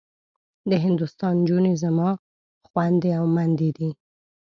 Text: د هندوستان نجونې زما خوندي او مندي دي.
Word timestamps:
د 0.69 0.71
هندوستان 0.85 1.33
نجونې 1.41 1.73
زما 1.83 2.09
خوندي 2.67 3.11
او 3.19 3.25
مندي 3.35 3.69
دي. 3.77 3.89